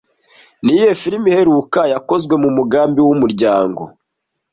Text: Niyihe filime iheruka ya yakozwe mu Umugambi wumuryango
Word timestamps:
Niyihe 0.63 0.91
filime 1.01 1.27
iheruka 1.31 1.79
ya 1.85 1.89
yakozwe 1.93 2.33
mu 2.41 2.47
Umugambi 2.51 2.99
wumuryango 3.01 3.81